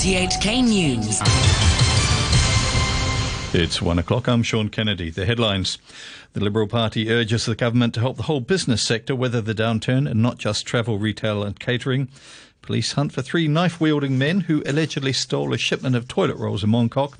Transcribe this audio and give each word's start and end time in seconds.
RTHK 0.00 0.64
News. 0.64 1.20
It's 3.52 3.82
one 3.82 3.98
o'clock. 3.98 4.28
I'm 4.28 4.42
Sean 4.42 4.70
Kennedy. 4.70 5.10
The 5.10 5.26
headlines. 5.26 5.76
The 6.32 6.40
Liberal 6.40 6.68
Party 6.68 7.10
urges 7.10 7.44
the 7.44 7.54
government 7.54 7.92
to 7.92 8.00
help 8.00 8.16
the 8.16 8.22
whole 8.22 8.40
business 8.40 8.80
sector 8.80 9.14
weather 9.14 9.42
the 9.42 9.54
downturn 9.54 10.10
and 10.10 10.22
not 10.22 10.38
just 10.38 10.64
travel, 10.64 10.96
retail, 10.96 11.42
and 11.42 11.60
catering. 11.60 12.08
Police 12.62 12.92
hunt 12.92 13.12
for 13.12 13.20
three 13.20 13.46
knife 13.46 13.78
wielding 13.78 14.16
men 14.16 14.40
who 14.40 14.62
allegedly 14.64 15.12
stole 15.12 15.52
a 15.52 15.58
shipment 15.58 15.94
of 15.94 16.08
toilet 16.08 16.38
rolls 16.38 16.64
in 16.64 16.70
Mongkok. 16.70 17.18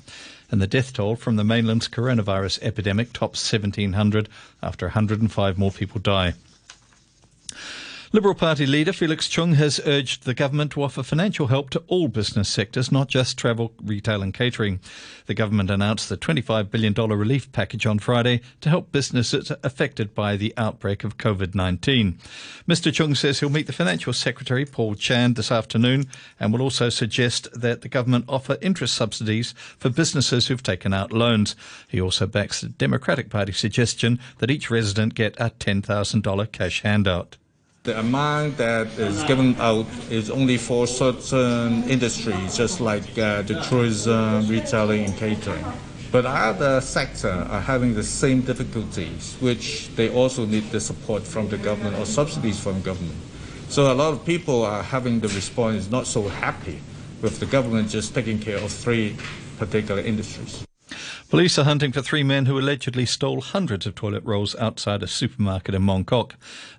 And 0.49 0.59
the 0.59 0.65
death 0.65 0.91
toll 0.91 1.15
from 1.15 1.35
the 1.35 1.43
mainland's 1.43 1.87
coronavirus 1.87 2.63
epidemic 2.63 3.13
tops 3.13 3.53
1,700 3.53 4.27
after 4.63 4.87
105 4.87 5.55
more 5.55 5.69
people 5.69 6.01
die. 6.01 6.33
Liberal 8.13 8.35
Party 8.35 8.65
leader 8.65 8.91
Felix 8.91 9.29
Chung 9.29 9.53
has 9.53 9.79
urged 9.85 10.25
the 10.25 10.33
government 10.33 10.73
to 10.73 10.83
offer 10.83 11.01
financial 11.01 11.47
help 11.47 11.69
to 11.69 11.81
all 11.87 12.09
business 12.09 12.49
sectors, 12.49 12.91
not 12.91 13.07
just 13.07 13.37
travel, 13.37 13.71
retail, 13.81 14.21
and 14.21 14.33
catering. 14.33 14.81
The 15.27 15.33
government 15.33 15.69
announced 15.69 16.09
the 16.09 16.17
$25 16.17 16.69
billion 16.69 16.93
relief 16.93 17.49
package 17.53 17.85
on 17.85 17.99
Friday 17.99 18.41
to 18.59 18.69
help 18.69 18.91
businesses 18.91 19.49
affected 19.63 20.13
by 20.13 20.35
the 20.35 20.53
outbreak 20.57 21.05
of 21.05 21.15
COVID 21.15 21.55
19. 21.55 22.17
Mr. 22.67 22.91
Chung 22.91 23.15
says 23.15 23.39
he'll 23.39 23.49
meet 23.49 23.67
the 23.67 23.71
Financial 23.71 24.11
Secretary, 24.11 24.65
Paul 24.65 24.95
Chan, 24.95 25.35
this 25.35 25.49
afternoon 25.49 26.07
and 26.37 26.51
will 26.51 26.61
also 26.61 26.89
suggest 26.89 27.47
that 27.53 27.79
the 27.79 27.87
government 27.87 28.25
offer 28.27 28.57
interest 28.61 28.93
subsidies 28.93 29.53
for 29.77 29.89
businesses 29.89 30.47
who've 30.47 30.61
taken 30.61 30.93
out 30.93 31.13
loans. 31.13 31.55
He 31.87 32.01
also 32.01 32.27
backs 32.27 32.59
the 32.59 32.67
Democratic 32.67 33.29
Party 33.29 33.53
suggestion 33.53 34.19
that 34.39 34.51
each 34.51 34.69
resident 34.69 35.15
get 35.15 35.39
a 35.39 35.51
$10,000 35.51 36.51
cash 36.51 36.81
handout. 36.81 37.37
The 37.83 37.97
amount 37.97 38.57
that 38.57 38.89
is 38.99 39.23
given 39.23 39.55
out 39.57 39.87
is 40.11 40.29
only 40.29 40.57
for 40.57 40.85
certain 40.85 41.81
industries, 41.89 42.55
just 42.55 42.79
like 42.79 43.17
uh, 43.17 43.41
the 43.41 43.59
tourism, 43.67 44.47
retailing, 44.47 45.05
and 45.05 45.17
catering. 45.17 45.65
But 46.11 46.27
other 46.27 46.79
sectors 46.81 47.25
are 47.25 47.59
having 47.59 47.95
the 47.95 48.03
same 48.03 48.41
difficulties, 48.41 49.35
which 49.39 49.89
they 49.95 50.13
also 50.13 50.45
need 50.45 50.69
the 50.69 50.79
support 50.79 51.23
from 51.23 51.49
the 51.49 51.57
government 51.57 51.97
or 51.97 52.05
subsidies 52.05 52.59
from 52.59 52.83
government. 52.83 53.17
So 53.69 53.91
a 53.91 53.95
lot 53.95 54.13
of 54.13 54.23
people 54.27 54.63
are 54.63 54.83
having 54.83 55.19
the 55.19 55.29
response 55.29 55.89
not 55.89 56.05
so 56.05 56.27
happy 56.27 56.79
with 57.23 57.39
the 57.39 57.47
government 57.47 57.89
just 57.89 58.13
taking 58.13 58.37
care 58.37 58.57
of 58.57 58.71
three 58.71 59.17
particular 59.57 60.01
industries. 60.03 60.67
Police 61.31 61.57
are 61.57 61.63
hunting 61.63 61.93
for 61.93 62.01
three 62.01 62.23
men 62.23 62.45
who 62.45 62.59
allegedly 62.59 63.05
stole 63.05 63.39
hundreds 63.39 63.85
of 63.85 63.95
toilet 63.95 64.21
rolls 64.25 64.53
outside 64.57 65.01
a 65.01 65.07
supermarket 65.07 65.73
in 65.73 65.81
Mongkok. 65.81 66.33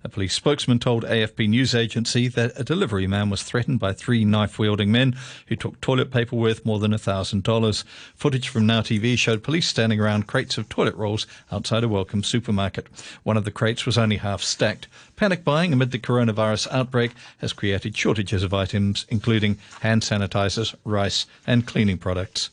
A 0.04 0.10
police 0.10 0.34
spokesman 0.34 0.78
told 0.78 1.04
AFP 1.04 1.48
news 1.48 1.74
agency 1.74 2.28
that 2.28 2.52
a 2.60 2.62
delivery 2.62 3.06
man 3.06 3.30
was 3.30 3.42
threatened 3.42 3.80
by 3.80 3.94
three 3.94 4.26
knife-wielding 4.26 4.92
men 4.92 5.16
who 5.46 5.56
took 5.56 5.80
toilet 5.80 6.10
paper 6.10 6.36
worth 6.36 6.66
more 6.66 6.78
than 6.78 6.90
$1,000. 6.90 7.84
Footage 8.14 8.50
from 8.50 8.66
Now 8.66 8.82
TV 8.82 9.16
showed 9.16 9.42
police 9.42 9.66
standing 9.66 9.98
around 9.98 10.26
crates 10.26 10.58
of 10.58 10.68
toilet 10.68 10.96
rolls 10.96 11.26
outside 11.50 11.82
a 11.82 11.88
Wellcome 11.88 12.22
supermarket. 12.22 12.88
One 13.22 13.38
of 13.38 13.46
the 13.46 13.50
crates 13.50 13.86
was 13.86 13.96
only 13.96 14.18
half 14.18 14.42
stacked. 14.42 14.86
Panic 15.16 15.44
buying 15.44 15.72
amid 15.72 15.92
the 15.92 15.98
coronavirus 15.98 16.70
outbreak 16.70 17.12
has 17.38 17.54
created 17.54 17.96
shortages 17.96 18.42
of 18.42 18.52
items, 18.52 19.06
including 19.08 19.56
hand 19.80 20.02
sanitizers, 20.02 20.74
rice, 20.84 21.24
and 21.46 21.66
cleaning 21.66 21.96
products. 21.96 22.50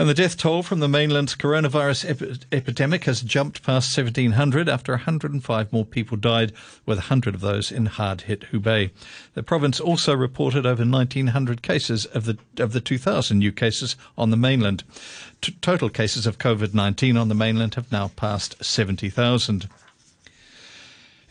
And 0.00 0.08
the 0.08 0.14
death 0.14 0.38
toll 0.38 0.62
from 0.62 0.80
the 0.80 0.88
mainland's 0.88 1.36
coronavirus 1.36 2.08
epi- 2.08 2.38
epidemic 2.50 3.04
has 3.04 3.20
jumped 3.20 3.62
past 3.62 3.94
1,700 3.94 4.66
after 4.66 4.92
105 4.92 5.72
more 5.74 5.84
people 5.84 6.16
died, 6.16 6.54
with 6.86 6.96
100 6.96 7.34
of 7.34 7.42
those 7.42 7.70
in 7.70 7.84
hard 7.84 8.22
hit 8.22 8.50
Hubei. 8.50 8.92
The 9.34 9.42
province 9.42 9.78
also 9.78 10.16
reported 10.16 10.64
over 10.64 10.84
1,900 10.84 11.60
cases 11.60 12.06
of 12.06 12.24
the, 12.24 12.38
of 12.56 12.72
the 12.72 12.80
2,000 12.80 13.38
new 13.38 13.52
cases 13.52 13.94
on 14.16 14.30
the 14.30 14.38
mainland. 14.38 14.84
T- 15.42 15.54
total 15.60 15.90
cases 15.90 16.26
of 16.26 16.38
COVID 16.38 16.72
19 16.72 17.18
on 17.18 17.28
the 17.28 17.34
mainland 17.34 17.74
have 17.74 17.92
now 17.92 18.08
passed 18.08 18.64
70,000. 18.64 19.68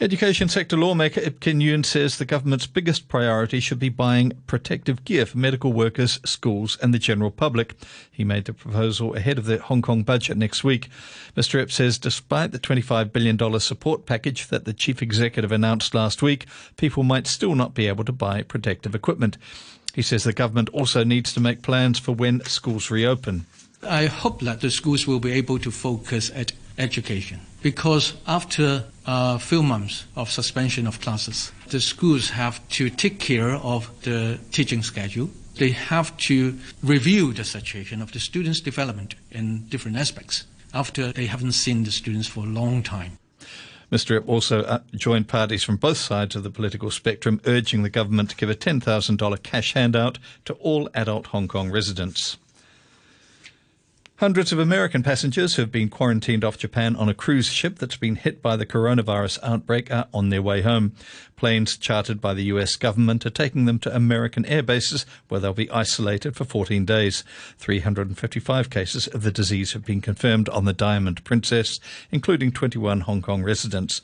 Education 0.01 0.47
sector 0.47 0.77
lawmaker 0.77 1.19
Ip 1.19 1.41
Kin 1.41 1.59
Yuen 1.59 1.83
says 1.83 2.17
the 2.17 2.23
government's 2.23 2.67
biggest 2.67 3.09
priority 3.09 3.59
should 3.59 3.79
be 3.79 3.89
buying 3.89 4.31
protective 4.47 5.03
gear 5.03 5.25
for 5.25 5.37
medical 5.37 5.73
workers, 5.73 6.21
schools, 6.23 6.77
and 6.81 6.93
the 6.93 6.99
general 6.99 7.31
public. 7.31 7.75
He 8.09 8.23
made 8.23 8.45
the 8.45 8.53
proposal 8.53 9.13
ahead 9.13 9.37
of 9.37 9.43
the 9.43 9.57
Hong 9.57 9.81
Kong 9.81 10.03
budget 10.03 10.37
next 10.37 10.63
week. 10.63 10.87
Mr. 11.35 11.61
Ip 11.61 11.69
says 11.69 11.97
despite 11.97 12.53
the 12.53 12.59
$25 12.59 13.11
billion 13.11 13.59
support 13.59 14.05
package 14.05 14.47
that 14.47 14.63
the 14.63 14.71
chief 14.71 15.01
executive 15.01 15.51
announced 15.51 15.93
last 15.93 16.21
week, 16.21 16.45
people 16.77 17.03
might 17.03 17.27
still 17.27 17.53
not 17.53 17.73
be 17.73 17.87
able 17.87 18.05
to 18.05 18.13
buy 18.13 18.41
protective 18.41 18.95
equipment. 18.95 19.37
He 19.93 20.01
says 20.01 20.23
the 20.23 20.31
government 20.31 20.69
also 20.69 21.03
needs 21.03 21.33
to 21.33 21.41
make 21.41 21.61
plans 21.61 21.99
for 21.99 22.13
when 22.13 22.39
schools 22.45 22.89
reopen. 22.89 23.47
I 23.83 24.05
hope 24.05 24.39
that 24.41 24.61
the 24.61 24.71
schools 24.71 25.07
will 25.07 25.19
be 25.19 25.33
able 25.33 25.59
to 25.59 25.71
focus 25.71 26.31
at 26.33 26.53
education 26.79 27.41
because 27.61 28.13
after 28.25 28.85
a 29.05 29.37
few 29.37 29.61
months 29.61 30.05
of 30.15 30.31
suspension 30.31 30.87
of 30.87 31.01
classes, 31.01 31.51
the 31.67 31.79
schools 31.79 32.29
have 32.29 32.67
to 32.69 32.89
take 32.89 33.19
care 33.19 33.51
of 33.51 33.89
the 34.03 34.39
teaching 34.51 34.81
schedule. 34.81 35.29
They 35.55 35.71
have 35.71 36.15
to 36.29 36.57
review 36.81 37.33
the 37.33 37.43
situation 37.43 38.01
of 38.01 38.13
the 38.13 38.19
students' 38.19 38.61
development 38.61 39.15
in 39.29 39.67
different 39.67 39.97
aspects 39.97 40.45
after 40.73 41.11
they 41.11 41.25
haven't 41.25 41.51
seen 41.51 41.83
the 41.83 41.91
students 41.91 42.27
for 42.27 42.45
a 42.45 42.47
long 42.47 42.81
time. 42.81 43.17
Mr. 43.91 44.17
Ip 44.17 44.29
also 44.29 44.61
uh, 44.61 44.79
joined 44.95 45.27
parties 45.27 45.63
from 45.63 45.75
both 45.75 45.97
sides 45.97 46.35
of 46.35 46.43
the 46.43 46.51
political 46.51 46.91
spectrum 46.91 47.41
urging 47.45 47.81
the 47.81 47.89
government 47.89 48.29
to 48.29 48.35
give 48.35 48.49
a 48.49 48.55
$10,000 48.55 49.43
cash 49.43 49.73
handout 49.73 50.19
to 50.45 50.53
all 50.53 50.89
adult 50.93 51.27
Hong 51.27 51.47
Kong 51.47 51.71
residents. 51.71 52.37
Hundreds 54.19 54.51
of 54.51 54.59
American 54.59 55.01
passengers 55.01 55.55
who 55.55 55.61
have 55.61 55.71
been 55.71 55.87
quarantined 55.87 56.43
off 56.43 56.57
Japan 56.57 56.93
on 56.97 57.07
a 57.07 57.13
cruise 57.13 57.45
ship 57.45 57.79
that's 57.79 57.95
been 57.95 58.17
hit 58.17 58.41
by 58.41 58.57
the 58.57 58.65
coronavirus 58.65 59.39
outbreak 59.41 59.89
are 59.93 60.07
on 60.13 60.27
their 60.27 60.41
way 60.41 60.61
home. 60.61 60.91
Planes 61.37 61.77
chartered 61.77 62.19
by 62.19 62.33
the 62.33 62.43
US 62.43 62.75
government 62.75 63.25
are 63.25 63.29
taking 63.29 63.63
them 63.63 63.79
to 63.79 63.95
American 63.95 64.45
air 64.45 64.61
bases 64.61 65.05
where 65.29 65.39
they'll 65.39 65.53
be 65.53 65.71
isolated 65.71 66.35
for 66.35 66.43
14 66.43 66.83
days. 66.83 67.23
355 67.59 68.69
cases 68.69 69.07
of 69.07 69.23
the 69.23 69.31
disease 69.31 69.71
have 69.71 69.85
been 69.85 70.01
confirmed 70.01 70.49
on 70.49 70.65
the 70.65 70.73
Diamond 70.73 71.23
Princess, 71.23 71.79
including 72.11 72.51
21 72.51 72.99
Hong 73.01 73.21
Kong 73.21 73.41
residents. 73.41 74.01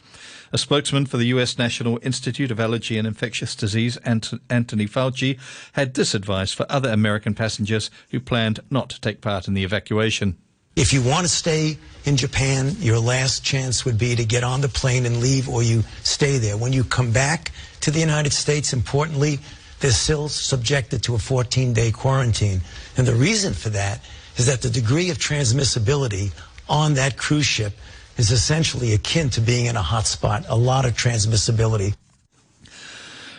A 0.54 0.58
spokesman 0.58 1.08
for 1.08 1.18
the 1.18 1.26
US 1.26 1.58
National 1.58 2.00
Institute 2.02 2.52
of 2.52 2.60
Allergy 2.62 2.98
and 2.98 3.06
Infectious 3.06 3.54
Disease, 3.54 3.98
Anthony 3.98 4.88
Fauci, 4.88 5.38
had 5.74 5.96
this 5.96 6.16
advice 6.16 6.54
for 6.54 6.66
other 6.70 6.90
American 6.90 7.34
passengers 7.34 7.92
who 8.12 8.22
planned 8.22 8.62
not 8.70 8.90
to 8.92 9.02
take 9.02 9.20
part 9.20 9.50
in 9.50 9.56
the 9.56 9.66
evacuation. 9.66 10.05
If 10.76 10.92
you 10.92 11.02
want 11.02 11.26
to 11.26 11.30
stay 11.32 11.78
in 12.04 12.18
Japan, 12.18 12.76
your 12.80 13.00
last 13.00 13.46
chance 13.46 13.86
would 13.86 13.98
be 13.98 14.16
to 14.16 14.26
get 14.26 14.44
on 14.44 14.60
the 14.62 14.68
plane 14.68 15.06
and 15.06 15.22
leave, 15.22 15.48
or 15.48 15.64
you 15.64 15.84
stay 16.04 16.38
there. 16.38 16.58
When 16.58 16.74
you 16.74 16.84
come 16.84 17.12
back 17.12 17.52
to 17.82 17.92
the 17.92 18.00
United 18.00 18.34
States, 18.34 18.74
importantly, 18.74 19.40
they're 19.80 19.92
still 19.92 20.28
subjected 20.28 21.02
to 21.04 21.16
a 21.16 21.18
14 21.18 21.74
day 21.74 21.92
quarantine. 21.92 22.62
And 22.98 23.08
the 23.08 23.16
reason 23.16 23.54
for 23.54 23.70
that 23.70 24.02
is 24.36 24.48
that 24.48 24.62
the 24.62 24.70
degree 24.70 25.10
of 25.10 25.18
transmissibility 25.18 26.34
on 26.68 26.96
that 26.96 27.18
cruise 27.18 27.46
ship 27.46 27.74
is 28.18 28.32
essentially 28.32 28.94
akin 28.94 29.30
to 29.30 29.42
being 29.42 29.66
in 29.66 29.76
a 29.76 29.82
hotspot, 29.82 30.46
a 30.50 30.56
lot 30.56 30.86
of 30.86 30.94
transmissibility. 30.94 31.96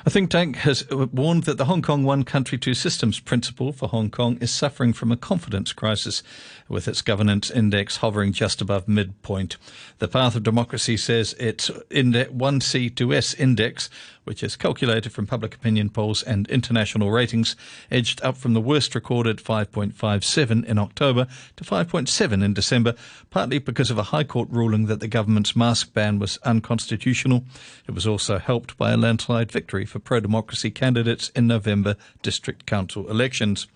A 0.07 0.11
think 0.11 0.31
tank 0.31 0.55
has 0.59 0.87
uh, 0.93 1.09
warned 1.13 1.45
that 1.45 1.59
the 1.59 1.65
Hong 1.65 1.83
Kong 1.83 2.05
One 2.05 2.23
Country 2.23 2.59
Two 2.59 2.75
Systems 2.75 3.19
principle 3.19 3.73
for 3.73 3.89
Hong 3.89 4.09
Kong 4.09 4.39
is 4.41 4.55
suffering 4.55 4.93
from 4.93 5.11
a 5.11 5.17
confidence 5.17 5.73
crisis, 5.73 6.23
with 6.69 6.87
its 6.87 7.03
governance 7.03 7.51
index 7.51 7.97
hovering 7.97 8.33
just 8.33 8.61
above 8.61 8.87
midpoint. 8.87 9.57
The 9.99 10.07
Path 10.07 10.37
of 10.37 10.45
Democracy 10.45 10.97
says 10.97 11.33
its 11.41 11.71
1C2S 11.91 13.41
index 13.41 13.91
which 14.27 14.43
is 14.43 14.57
calculated 14.57 15.13
from 15.13 15.25
public 15.25 15.55
opinion 15.55 15.89
polls 15.89 16.21
and 16.25 16.49
international 16.49 17.13
ratings, 17.13 17.55
edged 17.93 18.21
up 18.23 18.37
from 18.37 18.55
the 18.55 18.61
worst 18.61 18.93
recorded 18.95 19.37
5.57 19.39 20.65
in 20.65 20.79
October 20.79 21.29
to 21.55 21.63
5.7 21.63 22.45
in 22.45 22.53
December, 22.53 22.97
partly 23.31 23.61
because 23.61 23.89
of 23.89 23.99
a 23.99 24.11
High 24.11 24.25
Court 24.25 24.49
ruling 24.51 24.87
that 24.87 24.99
the 24.99 25.07
government's 25.07 25.55
mask 25.55 25.95
ban 25.95 26.19
was 26.19 26.39
unconstitutional. 26.39 27.45
It 27.87 27.93
was 27.93 28.07
also 28.07 28.39
helped 28.39 28.77
by 28.77 28.91
a 28.91 28.97
landslide 28.97 29.53
victory 29.53 29.87
for 29.87 29.96
pro 29.99 30.21
democracy 30.21 30.71
candidates 30.71 31.31
in 31.31 31.47
November 31.47 31.97
district 32.23 32.67
council 32.67 33.09
elections. 33.11 33.67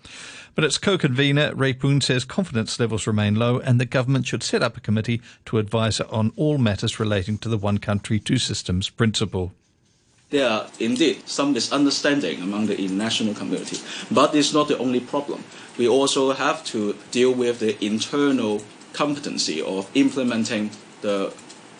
But 0.53 0.65
its 0.65 0.77
co-convener, 0.77 1.53
Ray 1.55 1.73
Poon, 1.73 2.01
says 2.01 2.25
confidence 2.25 2.79
levels 2.79 3.07
remain 3.07 3.35
low 3.35 3.59
and 3.59 3.79
the 3.79 3.85
government 3.85 4.27
should 4.27 4.43
set 4.43 4.61
up 4.61 4.75
a 4.77 4.81
committee 4.81 5.21
to 5.45 5.57
advise 5.57 5.99
on 6.01 6.33
all 6.35 6.57
matters 6.57 6.99
relating 6.99 7.37
to 7.39 7.49
the 7.49 7.57
one 7.57 7.77
country, 7.77 8.19
two 8.19 8.37
systems 8.37 8.89
principle 8.89 9.53
there 10.31 10.49
are 10.49 10.67
indeed 10.79 11.27
some 11.27 11.53
misunderstanding 11.53 12.41
among 12.41 12.65
the 12.65 12.79
international 12.79 13.35
community. 13.35 13.77
But 14.09 14.33
it's 14.33 14.53
not 14.53 14.69
the 14.69 14.77
only 14.77 15.01
problem. 15.01 15.43
We 15.77 15.87
also 15.87 16.31
have 16.31 16.63
to 16.65 16.95
deal 17.11 17.33
with 17.33 17.59
the 17.59 17.75
internal 17.85 18.61
competency 18.93 19.61
of 19.61 19.89
implementing 19.93 20.71
the 21.01 21.33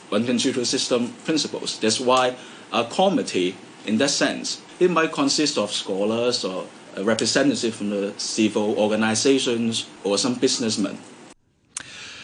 one 0.10 0.26
country 0.26 0.52
two 0.52 0.66
system 0.66 1.14
principles. 1.24 1.80
That's 1.80 2.00
why 2.00 2.36
a 2.74 2.84
committee, 2.84 3.56
in 3.86 3.98
that 3.98 4.10
sense, 4.10 4.62
it 4.80 4.92
might 4.92 5.12
consist 5.12 5.58
of 5.58 5.72
scholars 5.72 6.44
or 6.44 6.66
representatives 6.98 7.76
from 7.76 7.90
the 7.90 8.14
civil 8.18 8.78
organizations 8.78 9.88
or 10.04 10.18
some 10.18 10.36
businessmen. 10.36 10.98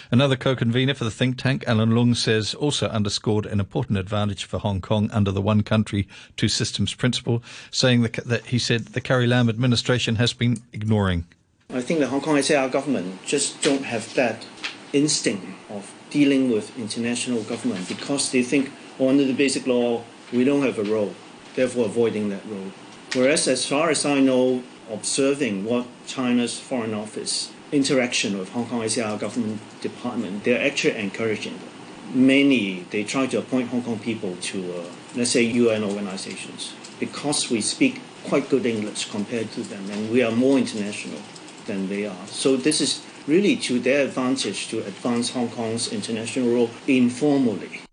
Another 0.09 0.38
co-convener 0.38 0.94
for 0.94 1.04
the 1.04 1.12
think 1.12 1.38
tank, 1.38 1.65
Alan 1.68 1.94
Lung, 1.94 2.13
says 2.13 2.54
also 2.54 2.88
underscored 2.88 3.45
an 3.45 3.59
important 3.59 3.98
advantage 3.98 4.45
for 4.45 4.57
Hong 4.57 4.80
Kong 4.80 5.09
under 5.12 5.31
the 5.31 5.42
one 5.42 5.63
country, 5.63 6.07
two 6.38 6.48
systems 6.48 6.94
principle, 6.94 7.44
saying 7.71 8.03
that, 8.03 8.13
that 8.25 8.45
he 8.45 8.57
said 8.57 8.88
the 8.88 9.01
Carrie 9.01 9.27
Lam 9.27 9.50
administration 9.50 10.15
has 10.15 10.31
been 10.31 10.60
ignoring. 10.71 11.25
I 11.74 11.81
think 11.81 12.00
the 12.00 12.07
Hong 12.07 12.21
Kong 12.21 12.42
SAR 12.42 12.69
government 12.69 13.21
just 13.25 13.62
don't 13.62 13.83
have 13.83 14.13
that 14.13 14.45
instinct 14.94 15.45
of 15.69 15.94
dealing 16.10 16.50
with 16.51 16.77
international 16.80 17.44
government 17.44 17.89
because 17.89 18.31
they 18.31 18.42
think 18.42 18.71
oh, 19.00 19.10
under 19.10 19.25
the 19.25 19.33
basic 19.33 19.68
law 19.68 20.01
we 20.31 20.45
don't 20.45 20.62
have 20.62 20.80
a 20.80 20.83
role, 20.83 21.13
therefore 21.57 21.86
avoiding 21.86 22.30
that 22.30 22.45
role. 22.45 22.71
Whereas 23.13 23.48
as 23.48 23.65
far 23.65 23.89
as 23.89 24.06
I 24.06 24.19
know, 24.19 24.63
observing 24.89 25.65
what 25.65 25.88
China's 26.06 26.57
foreign 26.59 26.94
office 26.94 27.51
interaction 27.71 28.38
with 28.38 28.50
Hong 28.54 28.68
Kong 28.68 28.88
SAR 28.88 29.18
government 29.18 29.59
department, 29.81 30.44
they're 30.44 30.65
actually 30.65 30.95
encouraging 30.95 31.57
them. 31.57 31.69
Many, 32.13 32.86
they 32.92 33.04
try 33.04 33.27
to 33.27 33.39
appoint 33.39 33.69
Hong 33.69 33.83
Kong 33.83 34.00
people 34.00 34.38
to, 34.39 34.57
uh, 34.80 34.86
let's 35.15 35.31
say, 35.31 35.42
UN 35.42 35.83
organizations 35.83 36.74
because 37.00 37.50
we 37.50 37.60
speak 37.60 38.01
quite 38.24 38.50
good 38.50 38.65
English 38.65 39.10
compared 39.10 39.51
to 39.51 39.62
them 39.62 39.89
and 39.89 40.12
we 40.12 40.21
are 40.24 40.31
more 40.31 40.57
international 40.57 41.19
than 41.65 41.89
they 41.89 42.06
are. 42.06 42.27
So 42.27 42.56
this 42.56 42.80
is 42.80 43.03
really 43.25 43.56
to 43.57 43.80
their 43.80 44.06
advantage 44.06 44.68
to 44.69 44.80
advance 44.80 45.31
Hong 45.31 45.50
Kong's 45.50 45.92
international 45.92 46.53
role 46.53 46.69
informally. 46.88 47.87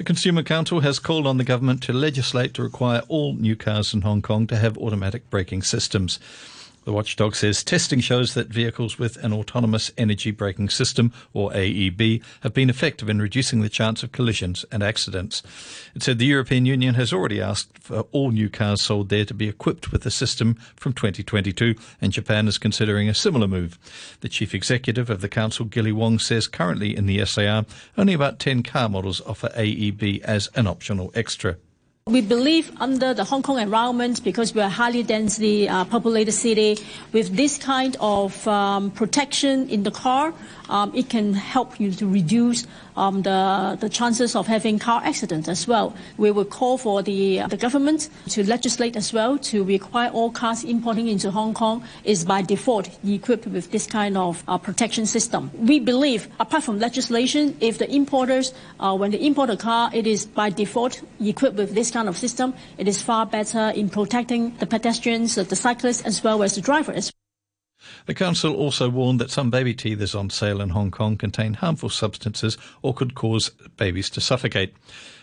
The 0.00 0.04
Consumer 0.04 0.42
Council 0.42 0.80
has 0.80 0.98
called 0.98 1.26
on 1.26 1.36
the 1.36 1.44
government 1.44 1.82
to 1.82 1.92
legislate 1.92 2.54
to 2.54 2.62
require 2.62 3.02
all 3.08 3.34
new 3.34 3.54
cars 3.54 3.92
in 3.92 4.00
Hong 4.00 4.22
Kong 4.22 4.46
to 4.46 4.56
have 4.56 4.78
automatic 4.78 5.28
braking 5.28 5.60
systems. 5.60 6.18
The 6.90 6.96
watchdog 6.96 7.36
says 7.36 7.62
testing 7.62 8.00
shows 8.00 8.34
that 8.34 8.48
vehicles 8.48 8.98
with 8.98 9.16
an 9.18 9.32
autonomous 9.32 9.90
emergency 9.90 10.32
braking 10.32 10.70
system, 10.70 11.12
or 11.32 11.52
AEB, 11.52 12.20
have 12.40 12.52
been 12.52 12.68
effective 12.68 13.08
in 13.08 13.22
reducing 13.22 13.60
the 13.60 13.68
chance 13.68 14.02
of 14.02 14.10
collisions 14.10 14.64
and 14.72 14.82
accidents. 14.82 15.44
It 15.94 16.02
said 16.02 16.18
the 16.18 16.26
European 16.26 16.66
Union 16.66 16.96
has 16.96 17.12
already 17.12 17.40
asked 17.40 17.78
for 17.78 18.00
all 18.10 18.32
new 18.32 18.50
cars 18.50 18.82
sold 18.82 19.08
there 19.08 19.24
to 19.24 19.32
be 19.32 19.48
equipped 19.48 19.92
with 19.92 20.02
the 20.02 20.10
system 20.10 20.54
from 20.74 20.92
2022, 20.92 21.76
and 22.00 22.12
Japan 22.12 22.48
is 22.48 22.58
considering 22.58 23.08
a 23.08 23.14
similar 23.14 23.46
move. 23.46 23.78
The 24.18 24.28
chief 24.28 24.52
executive 24.52 25.10
of 25.10 25.20
the 25.20 25.28
council, 25.28 25.66
Gilly 25.66 25.92
Wong, 25.92 26.18
says 26.18 26.48
currently 26.48 26.96
in 26.96 27.06
the 27.06 27.24
SAR, 27.24 27.66
only 27.96 28.14
about 28.14 28.40
10 28.40 28.64
car 28.64 28.88
models 28.88 29.20
offer 29.24 29.50
AEB 29.50 30.22
as 30.22 30.48
an 30.56 30.66
optional 30.66 31.12
extra. 31.14 31.56
We 32.06 32.22
believe 32.22 32.72
under 32.80 33.12
the 33.12 33.24
Hong 33.24 33.42
Kong 33.42 33.58
environment, 33.58 34.24
because 34.24 34.54
we 34.54 34.62
are 34.62 34.66
a 34.66 34.70
highly 34.70 35.02
densely 35.02 35.68
uh, 35.68 35.84
populated 35.84 36.32
city, 36.32 36.78
with 37.12 37.36
this 37.36 37.58
kind 37.58 37.94
of 38.00 38.48
um, 38.48 38.90
protection 38.90 39.68
in 39.68 39.82
the 39.82 39.90
car, 39.90 40.32
um, 40.70 40.92
it 40.94 41.10
can 41.10 41.34
help 41.34 41.78
you 41.78 41.92
to 41.92 42.08
reduce 42.08 42.66
um, 42.96 43.22
the, 43.22 43.76
the 43.80 43.88
chances 43.88 44.34
of 44.34 44.46
having 44.46 44.78
car 44.78 45.02
accidents 45.04 45.48
as 45.48 45.68
well. 45.68 45.94
We 46.16 46.30
will 46.30 46.44
call 46.44 46.78
for 46.78 47.02
the, 47.02 47.42
the 47.48 47.56
government 47.56 48.08
to 48.28 48.46
legislate 48.46 48.96
as 48.96 49.12
well 49.12 49.36
to 49.38 49.64
require 49.64 50.10
all 50.10 50.30
cars 50.30 50.64
importing 50.64 51.08
into 51.08 51.30
Hong 51.30 51.54
Kong 51.54 51.84
is 52.04 52.24
by 52.24 52.42
default 52.42 52.88
equipped 53.04 53.46
with 53.46 53.70
this 53.70 53.86
kind 53.86 54.16
of 54.16 54.42
uh, 54.48 54.58
protection 54.58 55.06
system. 55.06 55.50
We 55.58 55.80
believe, 55.80 56.28
apart 56.38 56.62
from 56.62 56.78
legislation, 56.78 57.56
if 57.60 57.78
the 57.78 57.90
importers, 57.92 58.54
uh, 58.78 58.96
when 58.96 59.10
they 59.10 59.18
import 59.18 59.50
a 59.50 59.56
car, 59.56 59.90
it 59.92 60.06
is 60.06 60.26
by 60.26 60.50
default 60.50 61.02
equipped 61.20 61.56
with 61.56 61.74
this 61.74 61.90
kind 61.90 62.08
of 62.08 62.16
system, 62.16 62.54
it 62.78 62.86
is 62.88 63.02
far 63.02 63.26
better 63.26 63.70
in 63.70 63.88
protecting 63.90 64.56
the 64.58 64.66
pedestrians, 64.66 65.34
the 65.34 65.56
cyclists, 65.56 66.02
as 66.02 66.22
well 66.22 66.42
as 66.42 66.54
the 66.54 66.60
drivers. 66.60 67.12
The 68.06 68.14
council 68.14 68.54
also 68.54 68.88
warned 68.88 69.20
that 69.20 69.30
some 69.30 69.50
baby 69.50 69.74
teethers 69.74 70.18
on 70.18 70.30
sale 70.30 70.60
in 70.60 70.70
Hong 70.70 70.90
Kong 70.90 71.16
contain 71.16 71.54
harmful 71.54 71.88
substances 71.88 72.58
or 72.82 72.94
could 72.94 73.14
cause 73.14 73.50
babies 73.76 74.10
to 74.10 74.20
suffocate. 74.20 74.74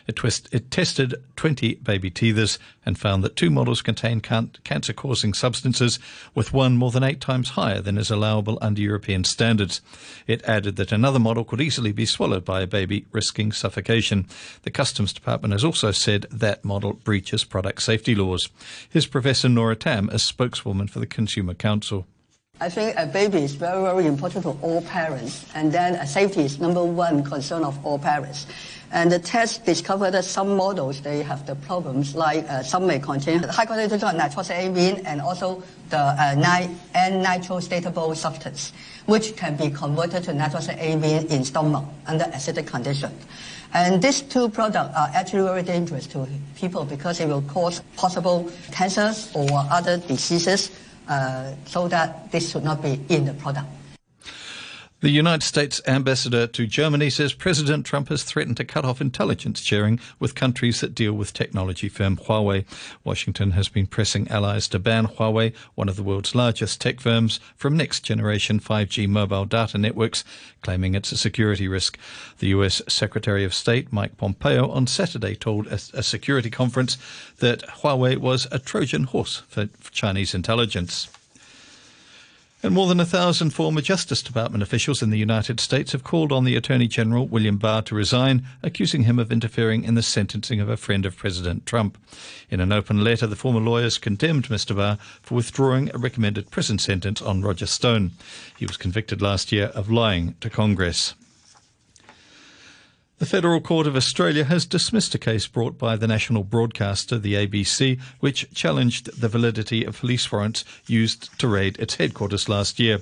It, 0.07 0.15
twist, 0.15 0.47
it 0.53 0.71
tested 0.71 1.15
20 1.35 1.75
baby 1.75 2.09
teethers 2.09 2.57
and 2.85 2.97
found 2.97 3.23
that 3.23 3.35
two 3.35 3.49
models 3.49 3.81
contain 3.81 4.21
can- 4.21 4.51
cancer 4.63 4.93
causing 4.93 5.33
substances, 5.33 5.99
with 6.33 6.53
one 6.53 6.77
more 6.77 6.91
than 6.91 7.03
eight 7.03 7.19
times 7.19 7.49
higher 7.49 7.81
than 7.81 7.97
is 7.97 8.09
allowable 8.09 8.57
under 8.61 8.81
European 8.81 9.25
standards. 9.25 9.81
It 10.25 10.41
added 10.45 10.77
that 10.77 10.93
another 10.93 11.19
model 11.19 11.43
could 11.43 11.59
easily 11.59 11.91
be 11.91 12.05
swallowed 12.05 12.45
by 12.45 12.61
a 12.61 12.67
baby, 12.67 13.05
risking 13.11 13.51
suffocation. 13.51 14.27
The 14.61 14.71
Customs 14.71 15.11
Department 15.11 15.51
has 15.51 15.65
also 15.65 15.91
said 15.91 16.25
that 16.31 16.63
model 16.63 16.93
breaches 16.93 17.43
product 17.43 17.81
safety 17.81 18.15
laws. 18.15 18.47
Here's 18.89 19.07
Professor 19.07 19.49
Nora 19.49 19.75
Tam 19.75 20.07
a 20.09 20.19
spokeswoman 20.19 20.87
for 20.87 20.99
the 20.99 21.05
Consumer 21.05 21.53
Council. 21.53 22.07
I 22.59 22.69
think 22.69 22.95
a 22.97 23.05
baby 23.05 23.43
is 23.43 23.53
very, 23.53 23.81
very 23.83 24.07
important 24.07 24.43
to 24.43 24.57
all 24.63 24.81
parents. 24.81 25.45
And 25.53 25.71
then 25.71 26.05
safety 26.07 26.41
is 26.41 26.59
number 26.59 26.83
one 26.83 27.23
concern 27.23 27.63
of 27.63 27.85
all 27.85 27.99
parents. 27.99 28.47
And 28.91 29.11
the 29.11 29.19
test 29.19 29.63
discovered 29.65 30.11
that 30.11 30.25
some 30.25 30.55
models, 30.55 31.01
they 31.01 31.21
have 31.21 31.45
the 31.45 31.55
problems, 31.55 32.15
like 32.15 32.49
uh, 32.49 32.63
some 32.63 32.87
may 32.87 32.97
contain 32.97 33.43
high 33.43 33.65
concentration 33.65 34.07
of 34.07 34.15
nitrosamine 34.15 35.03
and 35.05 35.21
also 35.21 35.61
the 35.89 35.97
uh, 35.97 36.33
ni- 36.35 36.75
N-nitrosatable 36.95 38.15
substance, 38.15 38.73
which 39.05 39.35
can 39.35 39.55
be 39.55 39.69
converted 39.69 40.23
to 40.23 40.31
nitrosamine 40.31 41.29
in 41.29 41.43
stomach 41.43 41.83
under 42.07 42.25
acidic 42.25 42.65
conditions. 42.65 43.23
And 43.73 44.01
these 44.01 44.21
two 44.21 44.49
products 44.49 44.95
are 44.95 45.11
actually 45.13 45.43
very 45.43 45.61
dangerous 45.61 46.07
to 46.07 46.25
people 46.55 46.85
because 46.85 47.19
it 47.19 47.27
will 47.27 47.43
cause 47.43 47.81
possible 47.97 48.49
cancers 48.71 49.29
or 49.35 49.47
other 49.69 49.97
diseases 49.97 50.71
Uh, 51.07 51.53
so 51.65 51.87
that 51.87 52.29
this 52.31 52.51
should 52.51 52.63
not 52.63 52.81
be 52.81 52.99
in 53.07 53.23
the 53.25 53.33
product. 53.33 53.67
The 54.99 55.11
United 55.11 55.45
States 55.45 55.79
ambassador 55.85 56.47
to 56.47 56.65
Germany 56.65 57.11
says 57.11 57.31
President 57.31 57.85
Trump 57.85 58.09
has 58.09 58.23
threatened 58.23 58.57
to 58.57 58.65
cut 58.65 58.83
off 58.83 58.99
intelligence 58.99 59.61
sharing 59.61 59.99
with 60.17 60.33
countries 60.33 60.81
that 60.81 60.95
deal 60.95 61.13
with 61.13 61.33
technology 61.33 61.87
firm 61.87 62.17
Huawei. 62.17 62.65
Washington 63.03 63.51
has 63.51 63.69
been 63.69 63.85
pressing 63.85 64.27
allies 64.29 64.67
to 64.69 64.79
ban 64.79 65.05
Huawei, 65.05 65.53
one 65.75 65.87
of 65.87 65.97
the 65.97 66.03
world's 66.03 66.33
largest 66.33 66.81
tech 66.81 66.99
firms, 66.99 67.39
from 67.55 67.77
next 67.77 67.99
generation 67.99 68.59
5G 68.59 69.07
mobile 69.07 69.45
data 69.45 69.77
networks, 69.77 70.23
claiming 70.63 70.95
it's 70.95 71.11
a 71.11 71.17
security 71.17 71.67
risk. 71.67 71.99
The 72.39 72.47
US 72.47 72.81
Secretary 72.87 73.43
of 73.43 73.53
State 73.53 73.93
Mike 73.93 74.17
Pompeo 74.17 74.67
on 74.71 74.87
Saturday 74.87 75.35
told 75.35 75.67
a, 75.67 75.77
security 75.77 76.49
conference 76.49 76.97
that 77.37 77.61
Huawei 77.83 78.17
was 78.17 78.47
a 78.51 78.57
Trojan 78.57 79.03
horse 79.03 79.43
for 79.47 79.69
Chinese 79.91 80.33
intelligence. 80.33 81.07
And 82.63 82.73
more 82.73 82.87
than 82.87 82.99
a 82.99 83.05
thousand 83.05 83.51
former 83.51 83.81
Justice 83.81 84.23
Department 84.23 84.63
officials 84.63 85.03
in 85.03 85.11
the 85.11 85.19
United 85.19 85.59
States 85.59 85.91
have 85.91 86.03
called 86.03 86.31
on 86.31 86.43
the 86.43 86.55
Attorney 86.55 86.87
General 86.87 87.27
William 87.27 87.57
Barr 87.57 87.83
to 87.83 87.93
resign, 87.93 88.47
accusing 88.63 89.03
him 89.03 89.19
of 89.19 89.31
interfering 89.31 89.83
in 89.83 89.93
the 89.93 90.01
sentencing 90.01 90.59
of 90.59 90.67
a 90.67 90.75
friend 90.75 91.05
of 91.05 91.15
President 91.15 91.67
Trump. 91.67 91.99
In 92.49 92.59
an 92.59 92.71
open 92.71 93.03
letter, 93.03 93.27
the 93.27 93.35
former 93.35 93.59
lawyers 93.59 93.99
condemned 93.99 94.49
Mr. 94.49 94.75
Barr 94.75 94.97
for 95.21 95.35
withdrawing 95.35 95.91
a 95.93 95.99
recommended 95.99 96.49
prison 96.49 96.79
sentence 96.79 97.21
on 97.21 97.43
Roger 97.43 97.67
Stone. 97.67 98.11
He 98.57 98.65
was 98.65 98.75
convicted 98.75 99.21
last 99.21 99.51
year 99.51 99.67
of 99.75 99.91
lying 99.91 100.33
to 100.41 100.49
Congress. 100.49 101.13
The 103.19 103.25
Federal 103.25 103.61
Court 103.61 103.87
of 103.87 103.95
Australia 103.95 104.43
has 104.43 104.67
dismissed 104.67 105.15
a 105.15 105.17
case 105.17 105.47
brought 105.47 105.75
by 105.75 105.95
the 105.95 106.05
national 106.05 106.43
broadcaster, 106.43 107.17
the 107.17 107.33
ABC, 107.33 107.99
which 108.19 108.47
challenged 108.53 109.19
the 109.19 109.27
validity 109.27 109.83
of 109.83 109.97
police 109.97 110.31
warrants 110.31 110.63
used 110.85 111.35
to 111.39 111.47
raid 111.47 111.79
its 111.79 111.95
headquarters 111.95 112.47
last 112.47 112.79
year. 112.79 112.99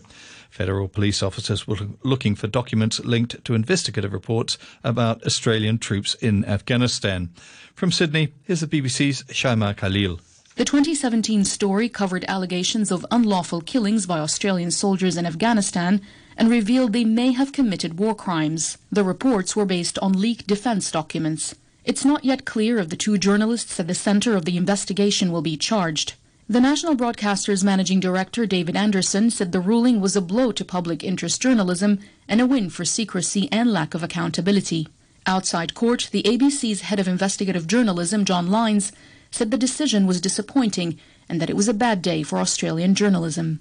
Federal 0.50 0.88
police 0.88 1.22
officers 1.22 1.67
were 1.67 1.75
looking 2.03 2.34
for 2.34 2.48
documents 2.48 3.01
linked 3.01 3.43
to 3.43 3.55
investigative 3.55 4.13
reports 4.13 4.57
about 4.86 5.22
Australian 5.25 5.79
troops 5.79 6.13
in 6.13 6.45
Afghanistan. 6.45 7.29
From 7.74 7.91
Sydney, 7.91 8.31
here's 8.43 8.62
the 8.62 8.67
BBC's 8.67 9.24
Shaima 9.24 9.75
Khalil. 9.75 10.22
The 10.55 10.63
2017 10.63 11.43
story 11.43 11.89
covered 11.89 12.24
allegations 12.29 12.89
of 12.89 13.05
unlawful 13.12 13.60
killings 13.60 14.05
by 14.05 14.19
Australian 14.19 14.72
soldiers 14.72 15.17
in 15.17 15.25
Afghanistan 15.25 16.00
and 16.38 16.50
revealed 16.50 16.94
they 16.94 17.06
may 17.06 17.32
have 17.32 17.51
committed 17.51 18.00
war 18.00 18.15
crimes. 18.15 18.77
The 18.92 19.04
reports 19.04 19.56
were 19.56 19.65
based 19.65 19.98
on 20.00 20.13
leaked 20.13 20.48
defense 20.48 20.92
documents. 20.92 21.56
It's 21.84 22.04
not 22.04 22.25
yet 22.25 22.46
clear 22.46 22.77
if 22.80 22.89
the 22.89 22.96
two 22.96 23.18
journalists 23.18 23.80
at 23.80 23.88
the 23.88 23.94
center 23.94 24.36
of 24.36 24.46
the 24.46 24.58
investigation 24.58 25.32
will 25.32 25.42
be 25.42 25.56
charged. 25.56 26.13
The 26.48 26.62
national 26.62 26.96
broadcaster's 26.96 27.63
managing 27.63 28.00
director, 28.00 28.46
David 28.46 28.75
Anderson, 28.75 29.32
said 29.32 29.51
the 29.51 29.60
ruling 29.60 30.00
was 30.00 30.15
a 30.15 30.22
blow 30.22 30.51
to 30.51 30.63
public 30.65 31.04
interest 31.04 31.42
journalism 31.42 32.00
and 32.27 32.39
a 32.39 32.46
win 32.46 32.70
for 32.70 32.86
secrecy 32.86 33.50
and 33.51 33.72
lack 33.72 33.94
of 33.94 34.04
accountability. 34.04 34.88
Outside 35.25 35.74
court, 35.74 36.10
the 36.12 36.22
ABC's 36.22 36.82
head 36.82 37.00
of 37.00 37.08
investigative 37.08 37.65
journalism, 37.65 38.25
John 38.25 38.51
Lyons, 38.51 38.92
said 39.32 39.50
the 39.50 39.58
decision 39.58 40.06
was 40.06 40.22
disappointing 40.22 41.00
and 41.27 41.42
that 41.42 41.50
it 41.50 41.56
was 41.56 41.68
a 41.68 41.74
bad 41.74 42.04
day 42.04 42.22
for 42.22 42.38
Australian 42.38 42.94
journalism. 42.94 43.60